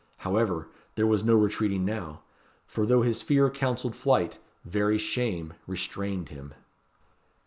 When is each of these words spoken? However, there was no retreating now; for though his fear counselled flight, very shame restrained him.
However, 0.25 0.67
there 0.95 1.05
was 1.05 1.23
no 1.23 1.35
retreating 1.35 1.85
now; 1.85 2.21
for 2.65 2.87
though 2.87 3.03
his 3.03 3.21
fear 3.21 3.51
counselled 3.51 3.95
flight, 3.95 4.39
very 4.65 4.97
shame 4.97 5.53
restrained 5.67 6.29
him. 6.29 6.55